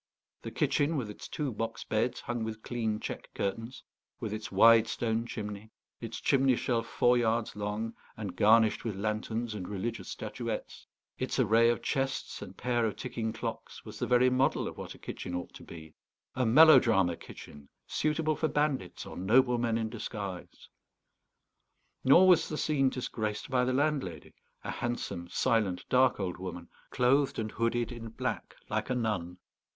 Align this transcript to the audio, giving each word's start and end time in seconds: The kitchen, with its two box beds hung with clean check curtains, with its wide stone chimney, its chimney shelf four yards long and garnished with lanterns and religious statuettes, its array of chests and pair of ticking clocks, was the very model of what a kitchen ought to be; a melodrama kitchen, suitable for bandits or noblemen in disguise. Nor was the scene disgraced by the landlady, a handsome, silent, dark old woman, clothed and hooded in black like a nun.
The 0.41 0.49
kitchen, 0.49 0.97
with 0.97 1.11
its 1.11 1.27
two 1.27 1.51
box 1.51 1.83
beds 1.83 2.21
hung 2.21 2.43
with 2.43 2.63
clean 2.63 2.99
check 2.99 3.31
curtains, 3.35 3.83
with 4.19 4.33
its 4.33 4.51
wide 4.51 4.87
stone 4.87 5.27
chimney, 5.27 5.69
its 5.99 6.19
chimney 6.19 6.55
shelf 6.55 6.87
four 6.87 7.19
yards 7.19 7.55
long 7.55 7.93
and 8.17 8.35
garnished 8.35 8.83
with 8.83 8.95
lanterns 8.95 9.53
and 9.53 9.67
religious 9.69 10.09
statuettes, 10.09 10.87
its 11.19 11.37
array 11.37 11.69
of 11.69 11.83
chests 11.83 12.41
and 12.41 12.57
pair 12.57 12.83
of 12.87 12.95
ticking 12.95 13.31
clocks, 13.31 13.85
was 13.85 13.99
the 13.99 14.07
very 14.07 14.27
model 14.31 14.67
of 14.67 14.75
what 14.75 14.95
a 14.95 14.97
kitchen 14.97 15.35
ought 15.35 15.53
to 15.53 15.61
be; 15.63 15.93
a 16.35 16.47
melodrama 16.47 17.15
kitchen, 17.15 17.69
suitable 17.85 18.35
for 18.35 18.47
bandits 18.47 19.05
or 19.05 19.15
noblemen 19.15 19.77
in 19.77 19.87
disguise. 19.87 20.67
Nor 22.03 22.27
was 22.27 22.49
the 22.49 22.57
scene 22.57 22.89
disgraced 22.89 23.51
by 23.51 23.63
the 23.63 23.71
landlady, 23.73 24.33
a 24.63 24.71
handsome, 24.71 25.27
silent, 25.29 25.85
dark 25.89 26.19
old 26.19 26.37
woman, 26.39 26.69
clothed 26.89 27.37
and 27.37 27.51
hooded 27.51 27.91
in 27.91 28.09
black 28.09 28.55
like 28.67 28.89
a 28.89 28.95
nun. 28.95 29.37